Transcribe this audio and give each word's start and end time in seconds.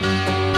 Música 0.00 0.55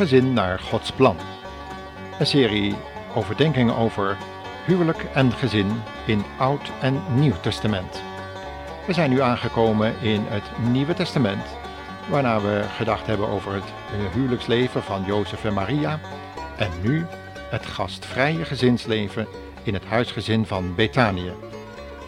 Gezin 0.00 0.32
naar 0.32 0.58
Gods 0.58 0.92
plan. 0.92 1.16
Een 2.18 2.26
serie 2.26 2.74
overdenkingen 3.14 3.76
over 3.76 4.16
huwelijk 4.66 5.04
en 5.14 5.32
gezin 5.32 5.82
in 6.06 6.24
Oud 6.38 6.70
en 6.80 7.02
Nieuw 7.14 7.40
Testament. 7.40 8.02
We 8.86 8.92
zijn 8.92 9.10
nu 9.10 9.20
aangekomen 9.20 9.94
in 10.00 10.24
het 10.28 10.42
Nieuwe 10.70 10.94
Testament, 10.94 11.42
waarna 12.08 12.40
we 12.40 12.64
gedacht 12.76 13.06
hebben 13.06 13.28
over 13.28 13.52
het 13.52 13.64
huwelijksleven 14.12 14.82
van 14.82 15.04
Jozef 15.06 15.44
en 15.44 15.54
Maria 15.54 16.00
en 16.56 16.70
nu 16.82 17.06
het 17.50 17.66
gastvrije 17.66 18.44
gezinsleven 18.44 19.26
in 19.62 19.74
het 19.74 19.84
huisgezin 19.84 20.46
van 20.46 20.74
Betanië. 20.74 21.32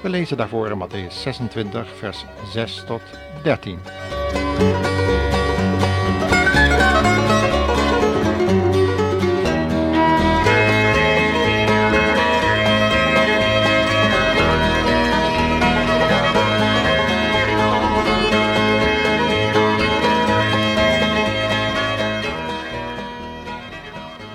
We 0.02 0.08
lezen 0.08 0.36
daarvoor 0.36 0.70
in 0.70 0.88
Matthäus 0.88 1.14
26, 1.14 1.88
vers 1.98 2.24
6 2.52 2.84
tot 2.86 3.02
13. 3.42 3.78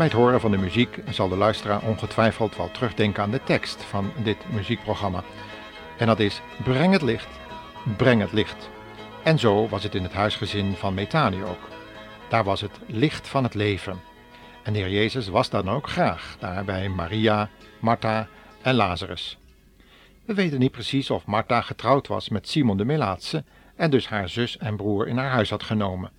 Het 0.08 0.16
horen 0.16 0.40
van 0.40 0.52
de 0.52 0.58
muziek 0.58 1.00
zal 1.10 1.30
de 1.30 1.36
luisteraar 1.36 1.82
ongetwijfeld 1.82 2.56
wel 2.56 2.72
terugdenken 2.72 3.24
aan 3.24 3.32
de 3.32 3.44
tekst 3.44 3.84
van 3.84 4.12
dit 4.24 4.38
muziekprogramma. 4.52 5.24
En 5.98 6.08
dat 6.08 6.20
is: 6.20 6.42
Breng 6.64 6.94
het 6.94 7.02
licht, 7.02 7.28
breng 7.98 8.22
het 8.22 8.32
licht. 8.32 8.70
En 9.24 9.40
zo 9.40 9.68
was 9.68 9.84
het 9.84 9.96
in 9.96 10.04
het 10.04 10.14
huisgezin 10.14 10.74
van 10.74 10.94
Methanie 10.94 11.44
ook. 11.44 11.70
Daar 12.30 12.44
was 12.44 12.62
het 12.62 12.80
licht 12.86 13.28
van 13.28 13.44
het 13.44 13.54
leven. 13.54 14.00
En 14.64 14.74
de 14.74 14.80
Heer 14.80 14.90
Jezus 14.90 15.28
was 15.28 15.50
dan 15.50 15.70
ook 15.70 15.90
graag, 15.90 16.36
daar 16.40 16.66
bij 16.66 16.90
Maria, 16.90 17.50
Martha 17.80 18.28
en 18.62 18.76
Lazarus. 18.76 19.38
We 20.26 20.34
weten 20.34 20.60
niet 20.60 20.72
precies 20.72 21.10
of 21.10 21.26
Martha 21.26 21.62
getrouwd 21.62 22.08
was 22.08 22.30
met 22.30 22.50
Simon 22.50 22.78
de 22.78 22.86
Melaatse 22.86 23.44
en 23.76 23.90
dus 23.90 24.08
haar 24.08 24.30
zus 24.30 24.58
en 24.58 24.76
broer 24.76 25.08
in 25.08 25.18
haar 25.18 25.32
huis 25.32 25.50
had 25.50 25.64
genomen. 25.64 26.12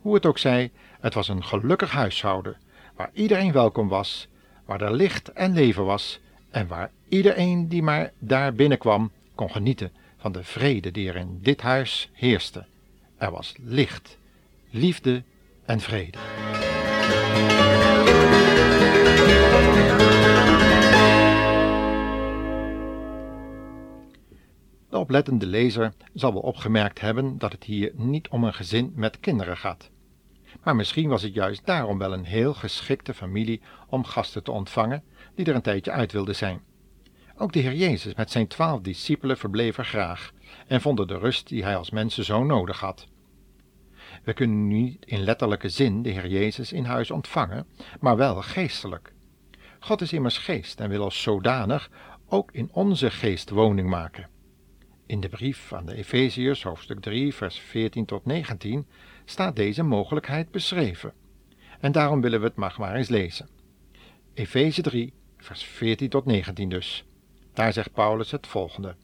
Hoe 0.00 0.14
het 0.14 0.26
ook 0.26 0.38
zij, 0.38 0.72
het 1.00 1.14
was 1.14 1.28
een 1.28 1.44
gelukkig 1.44 1.90
huishouden 1.90 2.56
waar 2.96 3.10
iedereen 3.12 3.52
welkom 3.52 3.88
was, 3.88 4.28
waar 4.64 4.80
er 4.80 4.94
licht 4.94 5.32
en 5.32 5.52
leven 5.52 5.84
was 5.84 6.20
en 6.50 6.66
waar 6.66 6.90
iedereen 7.08 7.68
die 7.68 7.82
maar 7.82 8.12
daar 8.18 8.54
binnenkwam 8.54 9.10
kon 9.34 9.50
genieten 9.50 9.92
van 10.16 10.32
de 10.32 10.44
vrede 10.44 10.90
die 10.90 11.08
er 11.08 11.16
in 11.16 11.38
dit 11.42 11.60
huis 11.60 12.10
heerste. 12.12 12.66
Er 13.16 13.30
was 13.30 13.54
licht, 13.62 14.18
liefde 14.70 15.22
en 15.64 15.80
vrede. 15.80 16.18
De 24.88 25.00
oplettende 25.00 25.46
lezer 25.46 25.92
zal 26.14 26.32
wel 26.32 26.42
opgemerkt 26.42 27.00
hebben 27.00 27.38
dat 27.38 27.52
het 27.52 27.64
hier 27.64 27.92
niet 27.94 28.28
om 28.28 28.44
een 28.44 28.54
gezin 28.54 28.92
met 28.96 29.20
kinderen 29.20 29.56
gaat. 29.56 29.90
Maar 30.64 30.76
misschien 30.76 31.08
was 31.08 31.22
het 31.22 31.34
juist 31.34 31.66
daarom 31.66 31.98
wel 31.98 32.12
een 32.12 32.24
heel 32.24 32.54
geschikte 32.54 33.14
familie 33.14 33.60
om 33.88 34.04
gasten 34.04 34.42
te 34.42 34.50
ontvangen 34.50 35.02
die 35.34 35.46
er 35.46 35.54
een 35.54 35.62
tijdje 35.62 35.90
uit 35.90 36.12
wilden 36.12 36.36
zijn. 36.36 36.62
Ook 37.36 37.52
de 37.52 37.58
Heer 37.58 37.74
Jezus 37.74 38.14
met 38.14 38.30
zijn 38.30 38.46
twaalf 38.46 38.80
discipelen 38.80 39.36
verbleef 39.36 39.78
er 39.78 39.84
graag 39.84 40.32
en 40.66 40.80
vonden 40.80 41.06
de 41.06 41.18
rust 41.18 41.48
die 41.48 41.62
hij 41.62 41.76
als 41.76 41.90
mensen 41.90 42.24
zo 42.24 42.44
nodig 42.44 42.80
had. 42.80 43.06
We 44.24 44.32
kunnen 44.32 44.68
niet 44.68 45.04
in 45.04 45.20
letterlijke 45.20 45.68
zin 45.68 46.02
de 46.02 46.10
Heer 46.10 46.28
Jezus 46.28 46.72
in 46.72 46.84
huis 46.84 47.10
ontvangen, 47.10 47.66
maar 48.00 48.16
wel 48.16 48.42
geestelijk. 48.42 49.12
God 49.80 50.00
is 50.00 50.12
immers 50.12 50.38
geest 50.38 50.80
en 50.80 50.88
wil 50.88 51.02
als 51.02 51.22
zodanig 51.22 51.90
ook 52.28 52.52
in 52.52 52.68
onze 52.72 53.10
geest 53.10 53.50
woning 53.50 53.88
maken. 53.88 54.28
In 55.06 55.20
de 55.20 55.28
brief 55.28 55.72
aan 55.72 55.86
de 55.86 55.94
Efeziërs, 55.94 56.62
hoofdstuk 56.62 57.00
3, 57.00 57.34
vers 57.34 57.58
14 57.58 58.04
tot 58.04 58.24
19, 58.24 58.86
staat 59.24 59.56
deze 59.56 59.82
mogelijkheid 59.82 60.50
beschreven. 60.50 61.12
En 61.80 61.92
daarom 61.92 62.20
willen 62.20 62.40
we 62.40 62.46
het 62.46 62.56
maar, 62.56 62.74
maar 62.78 62.94
eens 62.94 63.08
lezen. 63.08 63.48
Efeze 64.34 64.82
3, 64.82 65.12
vers 65.36 65.64
14 65.64 66.08
tot 66.08 66.24
19 66.24 66.68
dus. 66.68 67.04
Daar 67.52 67.72
zegt 67.72 67.92
Paulus 67.92 68.30
het 68.30 68.46
volgende. 68.46 68.94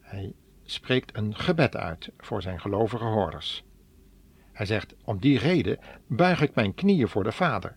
Hij 0.00 0.32
spreekt 0.64 1.16
een 1.16 1.36
gebed 1.36 1.76
uit 1.76 2.10
voor 2.18 2.42
zijn 2.42 2.60
gelovige 2.60 3.04
hoorders. 3.04 3.64
Hij 4.52 4.66
zegt: 4.66 4.94
Om 5.04 5.18
die 5.18 5.38
reden 5.38 5.78
buig 6.06 6.40
ik 6.40 6.54
mijn 6.54 6.74
knieën 6.74 7.08
voor 7.08 7.24
de 7.24 7.32
Vader, 7.32 7.76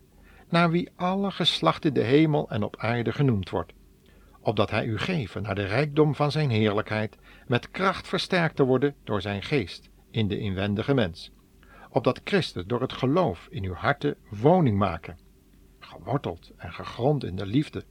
naar 0.49 0.69
wie 0.69 0.89
alle 0.95 1.31
geslacht 1.31 1.85
in 1.85 1.93
de 1.93 2.03
hemel 2.03 2.49
en 2.49 2.63
op 2.63 2.77
aarde 2.77 3.11
genoemd 3.11 3.49
wordt, 3.49 3.73
opdat 4.39 4.69
hij 4.69 4.85
u 4.85 4.97
geven 4.97 5.41
naar 5.41 5.55
de 5.55 5.65
rijkdom 5.65 6.15
van 6.15 6.31
zijn 6.31 6.49
heerlijkheid, 6.49 7.17
met 7.47 7.71
kracht 7.71 8.07
versterkt 8.07 8.55
te 8.55 8.63
worden 8.63 8.95
door 9.03 9.21
zijn 9.21 9.43
geest 9.43 9.89
in 10.11 10.27
de 10.27 10.39
inwendige 10.39 10.93
mens 10.93 11.31
opdat 11.93 12.21
Christus 12.23 12.65
door 12.65 12.81
het 12.81 12.93
geloof 12.93 13.47
in 13.49 13.63
uw 13.63 13.73
harten 13.73 14.15
woning 14.29 14.77
maken. 14.77 15.17
Geworteld 15.79 16.51
en 16.57 16.73
gegrond 16.73 17.23
in 17.23 17.35
de 17.35 17.45
liefde, 17.45 17.83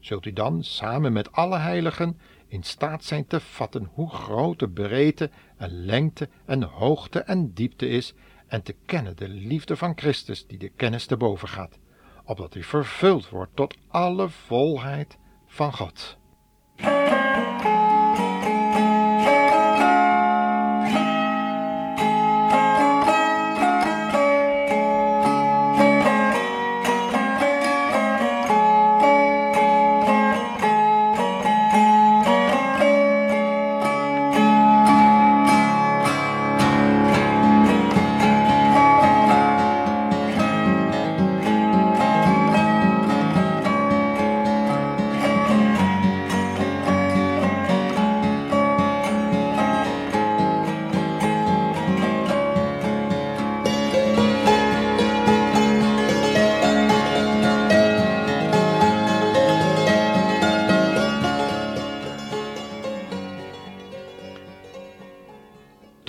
zult 0.00 0.26
u 0.26 0.32
dan 0.32 0.64
samen 0.64 1.12
met 1.12 1.32
alle 1.32 1.58
heiligen 1.58 2.18
in 2.48 2.62
staat 2.62 3.04
zijn 3.04 3.26
te 3.26 3.40
vatten 3.40 3.90
hoe 3.92 4.10
groot 4.10 4.58
de 4.58 4.68
breedte 4.68 5.30
en 5.56 5.84
lengte 5.84 6.28
en 6.44 6.62
hoogte 6.62 7.20
en 7.20 7.52
diepte 7.52 7.88
is 7.88 8.14
en 8.46 8.62
te 8.62 8.74
kennen 8.86 9.16
de 9.16 9.28
liefde 9.28 9.76
van 9.76 9.92
Christus 9.96 10.46
die 10.46 10.58
de 10.58 10.68
kennis 10.68 11.06
te 11.06 11.16
boven 11.16 11.48
gaat, 11.48 11.78
opdat 12.24 12.54
u 12.54 12.62
vervuld 12.62 13.28
wordt 13.28 13.56
tot 13.56 13.76
alle 13.88 14.28
volheid 14.28 15.18
van 15.46 15.72
God. 15.72 16.18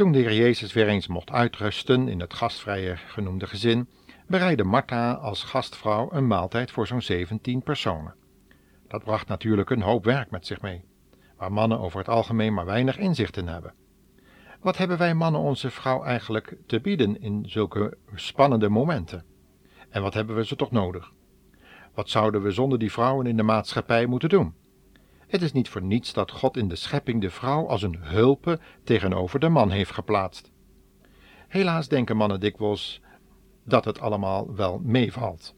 Toen 0.02 0.12
de 0.12 0.20
Heer 0.20 0.34
Jezus 0.34 0.74
weer 0.74 0.88
eens 0.88 1.08
mocht 1.08 1.32
uitrusten 1.32 2.08
in 2.08 2.20
het 2.20 2.34
gastvrije 2.34 2.98
genoemde 2.98 3.48
gezin, 3.48 3.90
bereidde 4.28 4.64
Martha 4.64 5.14
als 5.14 5.44
gastvrouw 5.44 6.10
een 6.12 6.28
maaltijd 6.28 6.72
voor 6.72 6.88
zo'n 6.88 7.02
17 7.02 7.64
personen. 7.64 8.16
Dat 8.88 9.04
bracht 9.04 9.28
natuurlijk 9.28 9.70
een 9.70 9.82
hoop 9.82 10.04
werk 10.04 10.32
met 10.32 10.46
zich 10.46 10.62
mee, 10.62 10.84
waar 11.38 11.52
mannen 11.52 11.80
over 11.80 12.00
het 12.00 12.10
algemeen 12.10 12.54
maar 12.54 12.66
weinig 12.66 12.98
inzicht 12.98 13.38
in 13.38 13.48
hebben. 13.48 13.74
Wat 14.62 14.78
hebben 14.78 14.98
wij 14.98 15.14
mannen 15.14 15.42
onze 15.42 15.70
vrouw 15.70 16.04
eigenlijk 16.04 16.56
te 16.66 16.80
bieden 16.80 17.22
in 17.22 17.46
zulke 17.48 17.98
spannende 18.16 18.70
momenten? 18.70 19.26
En 19.90 20.02
wat 20.02 20.14
hebben 20.14 20.36
we 20.36 20.46
ze 20.46 20.56
toch 20.56 20.72
nodig? 20.72 21.12
Wat 21.94 22.10
zouden 22.10 22.42
we 22.42 22.52
zonder 22.52 22.80
die 22.80 22.92
vrouwen 22.92 23.26
in 23.26 23.38
de 23.38 23.44
maatschappij 23.44 24.06
moeten 24.06 24.30
doen? 24.30 24.54
Het 25.32 25.42
is 25.42 25.52
niet 25.52 25.70
voor 25.70 25.82
niets 25.82 26.14
dat 26.14 26.32
God 26.32 26.58
in 26.58 26.68
de 26.68 26.76
schepping 26.76 27.22
de 27.22 27.30
vrouw 27.30 27.68
als 27.68 27.82
een 27.82 27.98
hulpe 28.00 28.60
tegenover 28.84 29.40
de 29.40 29.50
man 29.50 29.70
heeft 29.70 29.92
geplaatst. 29.92 30.52
Helaas 31.48 31.88
denken 31.88 32.18
mannen 32.18 32.40
dikwijls 32.40 33.02
dat 33.64 33.86
het 33.86 34.00
allemaal 34.00 34.56
wel 34.56 34.80
meevalt 34.84 35.56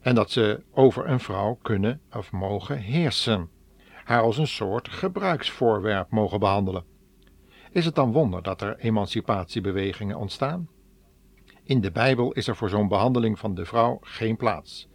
en 0.00 0.14
dat 0.14 0.30
ze 0.30 0.62
over 0.70 1.08
een 1.08 1.20
vrouw 1.20 1.58
kunnen 1.62 2.00
of 2.12 2.32
mogen 2.32 2.78
heersen, 2.78 3.50
haar 4.04 4.22
als 4.22 4.38
een 4.38 4.46
soort 4.46 4.88
gebruiksvoorwerp 4.88 6.10
mogen 6.10 6.40
behandelen. 6.40 6.84
Is 7.70 7.84
het 7.84 7.94
dan 7.94 8.12
wonder 8.12 8.42
dat 8.42 8.60
er 8.60 8.78
emancipatiebewegingen 8.78 10.16
ontstaan? 10.16 10.68
In 11.62 11.80
de 11.80 11.90
Bijbel 11.90 12.32
is 12.32 12.48
er 12.48 12.56
voor 12.56 12.68
zo'n 12.68 12.88
behandeling 12.88 13.38
van 13.38 13.54
de 13.54 13.64
vrouw 13.64 13.98
geen 14.00 14.36
plaats. 14.36 14.88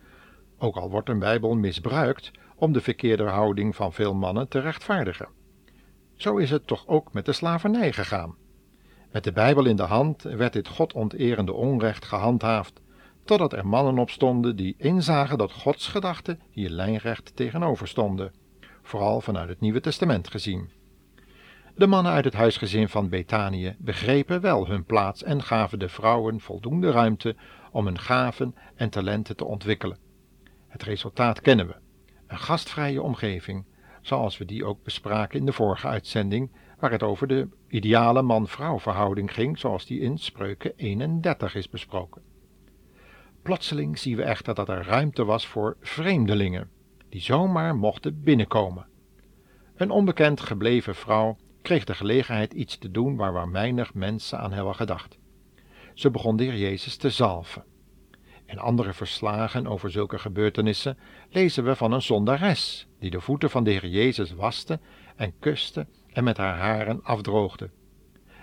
Ook 0.57 0.75
al 0.75 0.89
wordt 0.89 1.09
een 1.09 1.19
Bijbel 1.19 1.55
misbruikt 1.55 2.31
om 2.59 2.71
de 2.71 2.81
verkeerde 2.81 3.23
houding 3.23 3.75
van 3.75 3.93
veel 3.93 4.13
mannen 4.13 4.47
te 4.47 4.59
rechtvaardigen. 4.59 5.27
Zo 6.15 6.37
is 6.37 6.49
het 6.49 6.67
toch 6.67 6.87
ook 6.87 7.13
met 7.13 7.25
de 7.25 7.33
slavernij 7.33 7.93
gegaan. 7.93 8.35
Met 9.11 9.23
de 9.23 9.31
Bijbel 9.31 9.65
in 9.65 9.75
de 9.75 9.83
hand 9.83 10.23
werd 10.23 10.53
dit 10.53 10.67
godonterende 10.67 11.53
onrecht 11.53 12.05
gehandhaafd, 12.05 12.81
totdat 13.23 13.53
er 13.53 13.67
mannen 13.67 13.97
opstonden 13.97 14.55
die 14.55 14.75
inzagen 14.77 15.37
dat 15.37 15.51
Gods 15.51 15.87
gedachten 15.87 16.39
hier 16.51 16.69
lijnrecht 16.69 17.35
tegenover 17.35 17.87
stonden, 17.87 18.31
vooral 18.81 19.21
vanuit 19.21 19.49
het 19.49 19.59
Nieuwe 19.59 19.79
Testament 19.79 20.27
gezien. 20.27 20.69
De 21.75 21.87
mannen 21.87 22.11
uit 22.11 22.25
het 22.25 22.33
huisgezin 22.33 22.89
van 22.89 23.09
Betanië 23.09 23.75
begrepen 23.77 24.41
wel 24.41 24.67
hun 24.67 24.85
plaats 24.85 25.23
en 25.23 25.43
gaven 25.43 25.79
de 25.79 25.89
vrouwen 25.89 26.39
voldoende 26.39 26.91
ruimte 26.91 27.35
om 27.71 27.85
hun 27.85 27.99
gaven 27.99 28.55
en 28.75 28.89
talenten 28.89 29.35
te 29.35 29.45
ontwikkelen. 29.45 29.97
Het 30.67 30.83
resultaat 30.83 31.41
kennen 31.41 31.67
we: 31.67 31.75
een 32.29 32.37
gastvrije 32.37 33.01
omgeving, 33.01 33.65
zoals 34.01 34.37
we 34.37 34.45
die 34.45 34.65
ook 34.65 34.83
bespraken 34.83 35.39
in 35.39 35.45
de 35.45 35.53
vorige 35.53 35.87
uitzending, 35.87 36.51
waar 36.79 36.91
het 36.91 37.03
over 37.03 37.27
de 37.27 37.47
ideale 37.67 38.21
man-vrouw 38.21 38.79
verhouding 38.79 39.33
ging, 39.33 39.59
zoals 39.59 39.85
die 39.85 39.99
in 39.99 40.17
Spreuken 40.17 40.73
31 40.75 41.55
is 41.55 41.69
besproken. 41.69 42.21
Plotseling 43.41 43.97
zien 43.97 44.15
we 44.15 44.23
echter 44.23 44.55
dat 44.55 44.69
er 44.69 44.85
ruimte 44.85 45.25
was 45.25 45.47
voor 45.47 45.77
vreemdelingen, 45.81 46.69
die 47.09 47.21
zomaar 47.21 47.75
mochten 47.75 48.23
binnenkomen. 48.23 48.87
Een 49.75 49.91
onbekend 49.91 50.39
gebleven 50.39 50.95
vrouw 50.95 51.37
kreeg 51.61 51.83
de 51.83 51.93
gelegenheid 51.93 52.53
iets 52.53 52.77
te 52.77 52.91
doen 52.91 53.15
waar, 53.15 53.51
weinig 53.51 53.93
mensen 53.93 54.39
aan 54.39 54.53
hebben 54.53 54.75
gedacht. 54.75 55.17
Ze 55.93 56.11
begon 56.11 56.37
de 56.37 56.43
heer 56.43 56.57
Jezus 56.57 56.95
te 56.97 57.09
zalven. 57.09 57.63
In 58.49 58.59
andere 58.59 58.93
verslagen 58.93 59.67
over 59.67 59.91
zulke 59.91 60.19
gebeurtenissen 60.19 60.97
lezen 61.29 61.63
we 61.63 61.75
van 61.75 61.91
een 61.91 62.01
zondares 62.01 62.87
die 62.99 63.09
de 63.09 63.21
voeten 63.21 63.49
van 63.49 63.63
de 63.63 63.71
heer 63.71 63.87
Jezus 63.87 64.31
waste 64.31 64.79
en 65.15 65.33
kuste 65.39 65.87
en 66.13 66.23
met 66.23 66.37
haar 66.37 66.57
haren 66.57 67.03
afdroogde. 67.03 67.69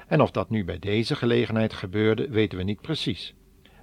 En 0.06 0.20
of 0.20 0.30
dat 0.30 0.50
nu 0.50 0.64
bij 0.64 0.78
deze 0.78 1.16
gelegenheid 1.16 1.72
gebeurde, 1.72 2.28
weten 2.28 2.58
we 2.58 2.64
niet 2.64 2.80
precies. 2.80 3.34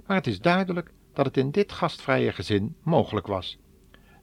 Maar 0.06 0.16
het 0.16 0.26
is 0.26 0.40
duidelijk 0.40 0.92
dat 1.12 1.26
het 1.26 1.36
in 1.36 1.50
dit 1.50 1.72
gastvrije 1.72 2.32
gezin 2.32 2.76
mogelijk 2.82 3.26
was. 3.26 3.58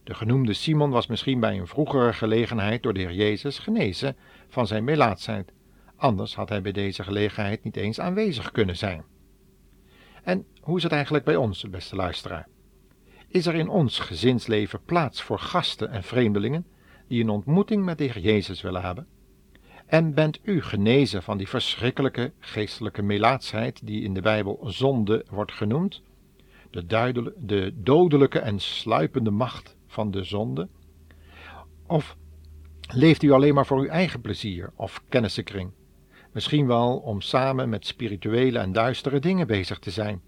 De 0.04 0.14
genoemde 0.14 0.52
Simon 0.52 0.90
was 0.90 1.06
misschien 1.06 1.40
bij 1.40 1.58
een 1.58 1.66
vroegere 1.66 2.12
gelegenheid 2.12 2.82
door 2.82 2.94
de 2.94 3.00
Heer 3.00 3.12
Jezus 3.12 3.58
genezen 3.58 4.16
van 4.48 4.66
zijn 4.66 4.84
melaatsheid. 4.84 5.52
Anders 5.96 6.34
had 6.34 6.48
hij 6.48 6.62
bij 6.62 6.72
deze 6.72 7.02
gelegenheid 7.02 7.64
niet 7.64 7.76
eens 7.76 8.00
aanwezig 8.00 8.52
kunnen 8.52 8.76
zijn. 8.76 9.04
En 10.22 10.46
hoe 10.60 10.76
is 10.76 10.82
het 10.82 10.92
eigenlijk 10.92 11.24
bij 11.24 11.36
ons, 11.36 11.70
beste 11.70 11.96
luisteraar? 11.96 12.48
Is 13.28 13.46
er 13.46 13.54
in 13.54 13.68
ons 13.68 13.98
gezinsleven 13.98 14.84
plaats 14.84 15.22
voor 15.22 15.38
gasten 15.38 15.90
en 15.90 16.02
vreemdelingen 16.02 16.66
die 17.08 17.22
een 17.22 17.28
ontmoeting 17.28 17.84
met 17.84 17.98
de 17.98 18.04
Heer 18.04 18.18
Jezus 18.18 18.62
willen 18.62 18.82
hebben? 18.82 19.06
En 19.86 20.14
bent 20.14 20.40
u 20.42 20.62
genezen 20.62 21.22
van 21.22 21.38
die 21.38 21.48
verschrikkelijke 21.48 22.32
geestelijke 22.38 23.02
melaatsheid 23.02 23.86
die 23.86 24.02
in 24.02 24.14
de 24.14 24.20
Bijbel 24.20 24.58
zonde 24.62 25.24
wordt 25.30 25.52
genoemd? 25.52 26.02
De, 26.70 26.86
de 27.38 27.72
dodelijke 27.76 28.38
en 28.38 28.58
sluipende 28.58 29.30
macht 29.30 29.76
van 29.86 30.10
de 30.10 30.24
zonde? 30.24 30.68
Of 31.86 32.16
leeft 32.94 33.22
u 33.22 33.30
alleen 33.30 33.54
maar 33.54 33.66
voor 33.66 33.78
uw 33.78 33.88
eigen 33.88 34.20
plezier 34.20 34.72
of 34.76 35.02
kennissenkring? 35.08 35.70
Misschien 36.32 36.66
wel 36.66 36.96
om 36.96 37.20
samen 37.20 37.68
met 37.68 37.86
spirituele 37.86 38.58
en 38.58 38.72
duistere 38.72 39.18
dingen 39.18 39.46
bezig 39.46 39.78
te 39.78 39.90
zijn. 39.90 40.22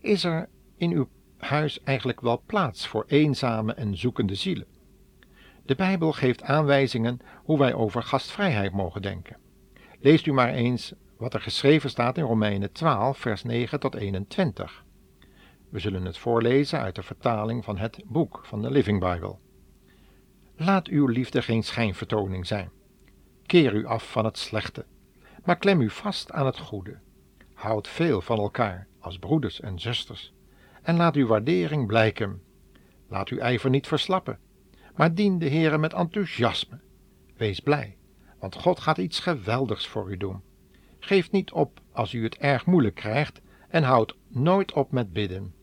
Is 0.00 0.24
er 0.24 0.48
in 0.76 0.90
uw 0.90 1.08
huis 1.36 1.82
eigenlijk 1.82 2.20
wel 2.20 2.42
plaats 2.46 2.86
voor 2.86 3.04
eenzame 3.06 3.74
en 3.74 3.96
zoekende 3.96 4.34
zielen? 4.34 4.66
De 5.64 5.74
Bijbel 5.74 6.12
geeft 6.12 6.42
aanwijzingen 6.42 7.18
hoe 7.44 7.58
wij 7.58 7.74
over 7.74 8.02
gastvrijheid 8.02 8.72
mogen 8.72 9.02
denken. 9.02 9.36
Leest 10.00 10.26
u 10.26 10.32
maar 10.32 10.52
eens 10.52 10.92
wat 11.16 11.34
er 11.34 11.40
geschreven 11.40 11.90
staat 11.90 12.18
in 12.18 12.24
Romeinen 12.24 12.72
12, 12.72 13.18
vers 13.18 13.42
9 13.42 13.80
tot 13.80 13.94
21. 13.94 14.84
We 15.68 15.78
zullen 15.78 16.04
het 16.04 16.18
voorlezen 16.18 16.80
uit 16.80 16.94
de 16.94 17.02
vertaling 17.02 17.64
van 17.64 17.78
het 17.78 18.02
boek 18.06 18.40
van 18.44 18.62
de 18.62 18.70
Living 18.70 19.00
Bible. 19.00 19.36
Laat 20.56 20.88
uw 20.88 21.06
liefde 21.06 21.42
geen 21.42 21.62
schijnvertoning 21.62 22.46
zijn. 22.46 22.70
Keer 23.46 23.74
u 23.74 23.86
af 23.86 24.10
van 24.10 24.24
het 24.24 24.38
slechte, 24.38 24.84
maar 25.44 25.56
klem 25.56 25.80
u 25.80 25.90
vast 25.90 26.32
aan 26.32 26.46
het 26.46 26.58
goede. 26.58 26.98
Houd 27.54 27.88
veel 27.88 28.20
van 28.20 28.38
elkaar 28.38 28.86
als 28.98 29.18
broeders 29.18 29.60
en 29.60 29.78
zusters 29.78 30.32
en 30.82 30.96
laat 30.96 31.16
uw 31.16 31.26
waardering 31.26 31.86
blijken. 31.86 32.42
Laat 33.08 33.28
uw 33.28 33.38
ijver 33.38 33.70
niet 33.70 33.86
verslappen, 33.86 34.38
maar 34.94 35.14
dien 35.14 35.38
de 35.38 35.48
Heere 35.48 35.78
met 35.78 35.92
enthousiasme. 35.92 36.80
Wees 37.36 37.60
blij, 37.60 37.96
want 38.38 38.54
God 38.54 38.80
gaat 38.80 38.98
iets 38.98 39.20
geweldigs 39.20 39.86
voor 39.86 40.10
u 40.10 40.16
doen. 40.16 40.42
Geef 40.98 41.30
niet 41.30 41.52
op 41.52 41.80
als 41.92 42.12
u 42.12 42.22
het 42.22 42.36
erg 42.36 42.66
moeilijk 42.66 42.94
krijgt 42.94 43.40
en 43.68 43.82
houd 43.82 44.16
nooit 44.28 44.72
op 44.72 44.92
met 44.92 45.12
bidden. 45.12 45.54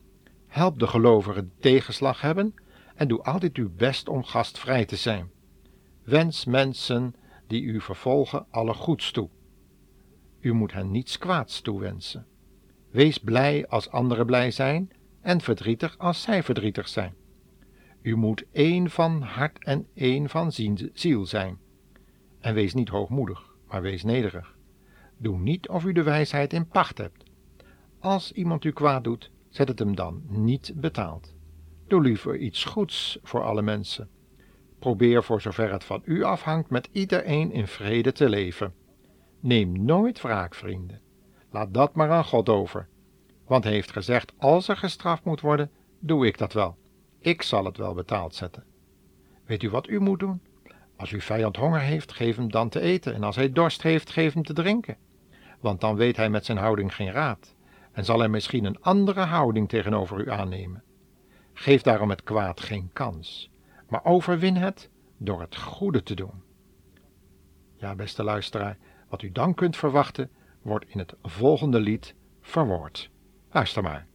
Help 0.46 0.78
de 0.78 0.86
gelovigen 0.86 1.44
die 1.44 1.60
tegenslag 1.60 2.20
hebben 2.20 2.54
en 2.94 3.08
doe 3.08 3.22
altijd 3.22 3.56
uw 3.56 3.70
best 3.76 4.08
om 4.08 4.24
gastvrij 4.24 4.84
te 4.84 4.96
zijn. 4.96 5.30
Wens 6.04 6.44
mensen 6.44 7.14
die 7.46 7.62
u 7.62 7.80
vervolgen 7.80 8.46
alle 8.50 8.74
goeds 8.74 9.10
toe. 9.10 9.28
U 10.40 10.52
moet 10.52 10.72
hen 10.72 10.90
niets 10.90 11.18
kwaads 11.18 11.60
toewensen. 11.60 12.26
Wees 12.90 13.18
blij 13.18 13.66
als 13.68 13.90
anderen 13.90 14.26
blij 14.26 14.50
zijn 14.50 14.90
en 15.20 15.40
verdrietig 15.40 15.98
als 15.98 16.22
zij 16.22 16.42
verdrietig 16.42 16.88
zijn. 16.88 17.14
U 18.02 18.16
moet 18.16 18.44
één 18.52 18.90
van 18.90 19.22
hart 19.22 19.64
en 19.64 19.86
één 19.94 20.28
van 20.28 20.52
ziel 20.92 21.26
zijn. 21.26 21.58
En 22.38 22.54
wees 22.54 22.74
niet 22.74 22.88
hoogmoedig, 22.88 23.54
maar 23.68 23.82
wees 23.82 24.02
nederig. 24.02 24.56
Doe 25.16 25.38
niet 25.38 25.68
of 25.68 25.84
u 25.84 25.92
de 25.92 26.02
wijsheid 26.02 26.52
in 26.52 26.68
pacht 26.68 26.98
hebt. 26.98 27.24
Als 27.98 28.32
iemand 28.32 28.64
u 28.64 28.72
kwaad 28.72 29.04
doet, 29.04 29.30
zet 29.48 29.68
het 29.68 29.78
hem 29.78 29.94
dan 29.94 30.22
niet 30.28 30.72
betaald. 30.74 31.34
Doe 31.86 32.00
liever 32.00 32.36
iets 32.36 32.64
goeds 32.64 33.18
voor 33.22 33.42
alle 33.42 33.62
mensen. 33.62 34.08
Probeer 34.78 35.24
voor 35.24 35.40
zover 35.40 35.72
het 35.72 35.84
van 35.84 36.02
u 36.04 36.22
afhangt 36.22 36.70
met 36.70 36.88
iedereen 36.92 37.52
in 37.52 37.66
vrede 37.66 38.12
te 38.12 38.28
leven. 38.28 38.74
Neem 39.40 39.84
nooit 39.84 40.20
wraak, 40.20 40.54
vrienden. 40.54 41.00
Laat 41.50 41.74
dat 41.74 41.94
maar 41.94 42.10
aan 42.10 42.24
God 42.24 42.48
over. 42.48 42.88
Want 43.46 43.64
hij 43.64 43.72
heeft 43.72 43.92
gezegd: 43.92 44.32
als 44.38 44.68
er 44.68 44.76
gestraft 44.76 45.24
moet 45.24 45.40
worden, 45.40 45.70
doe 45.98 46.26
ik 46.26 46.38
dat 46.38 46.52
wel. 46.52 46.76
Ik 47.18 47.42
zal 47.42 47.64
het 47.64 47.76
wel 47.76 47.94
betaald 47.94 48.34
zetten. 48.34 48.64
Weet 49.44 49.62
u 49.62 49.70
wat 49.70 49.88
u 49.88 50.00
moet 50.00 50.18
doen? 50.18 50.40
Als 50.96 51.10
uw 51.10 51.20
vijand 51.20 51.56
honger 51.56 51.80
heeft, 51.80 52.12
geef 52.12 52.36
hem 52.36 52.50
dan 52.50 52.68
te 52.68 52.80
eten, 52.80 53.14
en 53.14 53.22
als 53.22 53.36
hij 53.36 53.52
dorst 53.52 53.82
heeft, 53.82 54.10
geef 54.10 54.32
hem 54.32 54.42
te 54.42 54.52
drinken. 54.52 54.96
Want 55.60 55.80
dan 55.80 55.96
weet 55.96 56.16
hij 56.16 56.30
met 56.30 56.44
zijn 56.44 56.58
houding 56.58 56.94
geen 56.94 57.12
raad 57.12 57.54
en 57.92 58.04
zal 58.04 58.18
hij 58.18 58.28
misschien 58.28 58.64
een 58.64 58.82
andere 58.82 59.20
houding 59.20 59.68
tegenover 59.68 60.20
u 60.20 60.30
aannemen. 60.30 60.82
Geef 61.52 61.82
daarom 61.82 62.10
het 62.10 62.22
kwaad 62.22 62.60
geen 62.60 62.90
kans, 62.92 63.50
maar 63.88 64.04
overwin 64.04 64.56
het 64.56 64.90
door 65.16 65.40
het 65.40 65.56
goede 65.56 66.02
te 66.02 66.14
doen. 66.14 66.42
Ja, 67.76 67.94
beste 67.94 68.22
luisteraar, 68.22 68.78
wat 69.10 69.22
u 69.22 69.32
dan 69.32 69.54
kunt 69.54 69.76
verwachten, 69.76 70.30
wordt 70.62 70.84
in 70.88 70.98
het 70.98 71.14
volgende 71.22 71.80
lied 71.80 72.14
verwoord. 72.40 73.10
Luister 73.50 73.82
maar. 73.82 74.06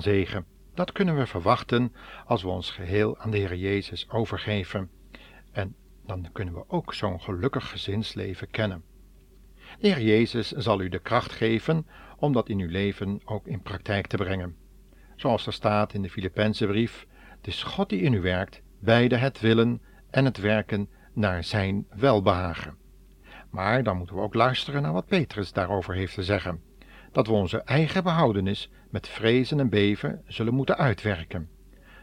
Zegen, 0.00 0.46
dat 0.74 0.92
kunnen 0.92 1.16
we 1.16 1.26
verwachten 1.26 1.92
als 2.26 2.42
we 2.42 2.48
ons 2.48 2.70
geheel 2.70 3.18
aan 3.18 3.30
de 3.30 3.38
Heer 3.38 3.54
Jezus 3.54 4.10
overgeven. 4.10 4.90
En 5.52 5.74
dan 6.06 6.28
kunnen 6.32 6.54
we 6.54 6.64
ook 6.68 6.94
zo'n 6.94 7.20
gelukkig 7.20 7.70
gezinsleven 7.70 8.50
kennen. 8.50 8.82
De 9.78 9.88
Heer 9.88 10.00
Jezus 10.00 10.50
zal 10.50 10.80
u 10.80 10.88
de 10.88 10.98
kracht 10.98 11.32
geven 11.32 11.86
om 12.16 12.32
dat 12.32 12.48
in 12.48 12.58
uw 12.58 12.68
leven 12.68 13.20
ook 13.24 13.46
in 13.46 13.62
praktijk 13.62 14.06
te 14.06 14.16
brengen. 14.16 14.56
Zoals 15.16 15.46
er 15.46 15.52
staat 15.52 15.92
in 15.92 16.02
de 16.02 16.10
Filippense 16.10 16.66
brief, 16.66 17.06
het 17.36 17.46
is 17.46 17.62
God 17.62 17.88
die 17.88 18.00
in 18.00 18.12
u 18.12 18.20
werkt, 18.20 18.62
beide 18.78 19.16
het 19.16 19.40
willen 19.40 19.82
en 20.10 20.24
het 20.24 20.38
werken 20.38 20.88
naar 21.12 21.44
zijn 21.44 21.86
welbehagen. 21.90 22.78
Maar 23.50 23.82
dan 23.82 23.96
moeten 23.96 24.16
we 24.16 24.22
ook 24.22 24.34
luisteren 24.34 24.82
naar 24.82 24.92
wat 24.92 25.06
Petrus 25.06 25.52
daarover 25.52 25.94
heeft 25.94 26.14
te 26.14 26.22
zeggen. 26.22 26.69
Dat 27.12 27.26
we 27.26 27.32
onze 27.32 27.58
eigen 27.58 28.02
behoudenis 28.02 28.70
met 28.90 29.08
vrezen 29.08 29.60
en 29.60 29.68
beven 29.68 30.22
zullen 30.26 30.54
moeten 30.54 30.76
uitwerken. 30.76 31.48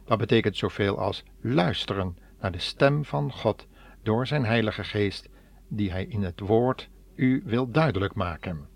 Dat 0.06 0.18
betekent 0.18 0.58
zoveel 0.58 1.00
als 1.00 1.24
luisteren 1.42 2.18
naar 2.40 2.52
de 2.52 2.60
stem 2.60 3.06
van 3.06 3.32
God 3.32 3.68
door 4.04 4.28
zijn 4.28 4.46
Heilige 4.46 4.84
Geest, 4.84 5.30
die 5.68 5.92
Hij 5.92 6.06
in 6.06 6.24
het 6.24 6.40
Woord 6.40 6.90
u 7.16 7.42
wil 7.46 7.72
duidelijk 7.72 8.16
maken. 8.16 8.68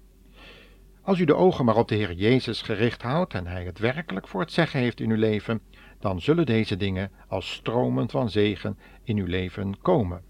Als 1.01 1.19
u 1.19 1.25
de 1.25 1.35
ogen 1.35 1.65
maar 1.65 1.77
op 1.77 1.87
de 1.87 1.95
Heer 1.95 2.13
Jezus 2.13 2.61
gericht 2.61 3.01
houdt 3.01 3.33
en 3.33 3.47
Hij 3.47 3.63
het 3.63 3.79
werkelijk 3.79 4.27
voor 4.27 4.41
het 4.41 4.51
zeggen 4.51 4.79
heeft 4.79 4.99
in 4.99 5.09
uw 5.09 5.17
leven, 5.17 5.61
dan 5.99 6.21
zullen 6.21 6.45
deze 6.45 6.77
dingen 6.77 7.11
als 7.27 7.53
stromen 7.53 8.09
van 8.09 8.29
zegen 8.29 8.77
in 9.03 9.17
uw 9.17 9.25
leven 9.25 9.81
komen. 9.81 10.21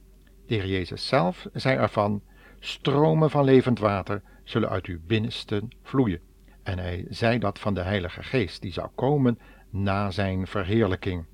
De 0.47 0.55
Heer 0.55 0.67
Jezus 0.67 1.07
zelf 1.07 1.47
zei 1.53 1.77
ervan: 1.77 2.21
stromen 2.59 3.29
van 3.29 3.43
levend 3.43 3.79
water 3.79 4.21
zullen 4.51 4.69
uit 4.69 4.85
uw 4.85 4.99
binnenste 5.05 5.63
vloeien. 5.83 6.19
En 6.63 6.79
hij 6.79 7.05
zei 7.09 7.39
dat 7.39 7.59
van 7.59 7.73
de 7.73 7.81
Heilige 7.81 8.23
Geest, 8.23 8.61
die 8.61 8.71
zou 8.71 8.89
komen 8.95 9.39
na 9.69 10.11
zijn 10.11 10.47
verheerlijking. 10.47 11.25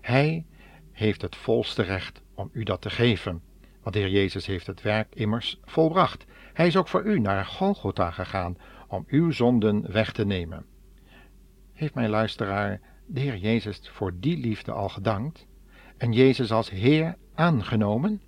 Hij 0.00 0.46
heeft 0.92 1.22
het 1.22 1.36
volste 1.36 1.82
recht 1.82 2.22
om 2.34 2.50
u 2.52 2.62
dat 2.62 2.80
te 2.80 2.90
geven, 2.90 3.42
want 3.82 3.94
de 3.94 4.00
Heer 4.00 4.10
Jezus 4.10 4.46
heeft 4.46 4.66
het 4.66 4.82
werk 4.82 5.14
immers 5.14 5.60
volbracht. 5.64 6.24
Hij 6.52 6.66
is 6.66 6.76
ook 6.76 6.88
voor 6.88 7.04
u 7.04 7.18
naar 7.18 7.44
Golgotha 7.44 8.10
gegaan 8.10 8.56
om 8.88 9.04
uw 9.08 9.30
zonden 9.30 9.92
weg 9.92 10.12
te 10.12 10.26
nemen. 10.26 10.64
Heeft 11.72 11.94
mijn 11.94 12.10
luisteraar 12.10 12.80
de 13.06 13.20
Heer 13.20 13.36
Jezus 13.36 13.88
voor 13.92 14.12
die 14.20 14.38
liefde 14.38 14.72
al 14.72 14.88
gedankt 14.88 15.46
en 15.96 16.12
Jezus 16.12 16.52
als 16.52 16.70
Heer 16.70 17.16
aangenomen? 17.34 18.20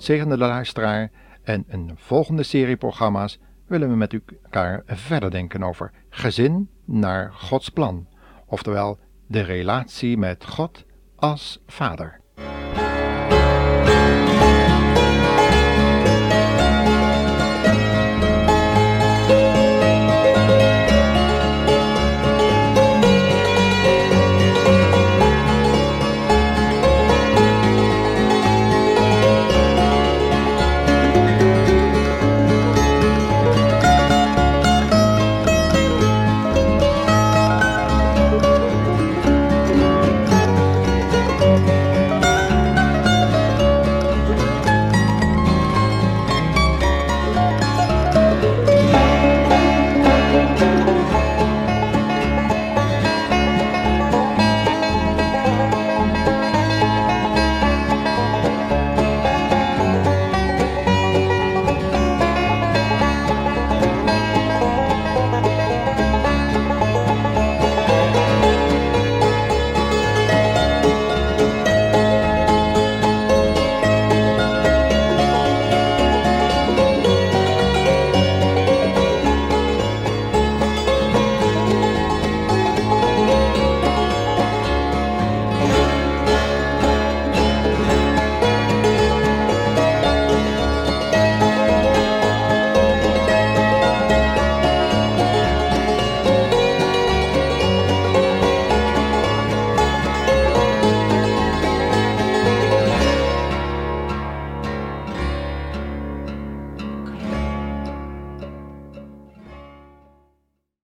God 0.00 0.08
zegende 0.08 0.36
de 0.36 0.44
luisteraar 0.44 1.10
en 1.42 1.64
een 1.68 1.92
volgende 1.94 2.42
serie 2.42 2.76
programma's 2.76 3.38
willen 3.66 3.88
we 3.88 3.96
met 3.96 4.20
elkaar 4.42 4.82
verder 4.86 5.30
denken 5.30 5.62
over 5.62 5.92
gezin 6.08 6.70
naar 6.84 7.32
Gods 7.32 7.68
plan, 7.68 8.06
oftewel 8.46 8.98
de 9.26 9.40
relatie 9.40 10.16
met 10.16 10.44
God 10.44 10.84
als 11.16 11.62
Vader. 11.66 12.19